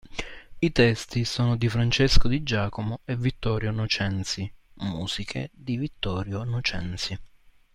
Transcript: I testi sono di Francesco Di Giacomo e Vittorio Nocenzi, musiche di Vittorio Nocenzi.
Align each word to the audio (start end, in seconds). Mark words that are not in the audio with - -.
I 0.63 0.71
testi 0.71 1.23
sono 1.25 1.55
di 1.55 1.67
Francesco 1.69 2.27
Di 2.27 2.41
Giacomo 2.41 3.01
e 3.05 3.15
Vittorio 3.15 3.69
Nocenzi, 3.69 4.51
musiche 4.77 5.51
di 5.53 5.77
Vittorio 5.77 6.43
Nocenzi. 6.43 7.15